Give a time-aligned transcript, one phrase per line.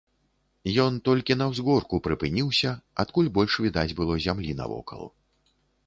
[0.83, 2.73] Ён толькі на ўзгорку прыпыніўся,
[3.07, 5.01] адкуль больш відаць было зямлі навокал.